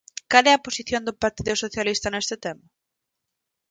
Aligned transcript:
¿Cal 0.31 0.45
é 0.51 0.53
a 0.55 0.63
posición 0.65 1.01
do 1.07 1.17
Partido 1.23 1.51
Socialista 1.63 2.07
neste 2.09 2.35
tema? 2.45 2.65